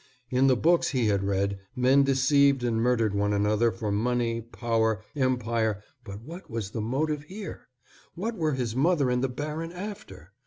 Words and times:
In 0.31 0.47
the 0.47 0.55
books 0.55 0.87
he 0.87 1.09
had 1.09 1.23
read, 1.23 1.59
men 1.75 2.01
deceived 2.03 2.63
and 2.63 2.77
murdered 2.81 3.13
one 3.13 3.33
another 3.33 3.71
for 3.71 3.91
money, 3.91 4.41
power, 4.41 5.03
empire, 5.15 5.83
but 6.03 6.21
what 6.21 6.49
was 6.49 6.71
the 6.71 6.81
motive 6.81 7.21
here? 7.25 7.67
What 8.15 8.35
were 8.35 8.53
his 8.53 8.75
mother 8.75 9.11
and 9.11 9.23
the 9.23 9.29
baron 9.29 9.71
after? 9.71 10.31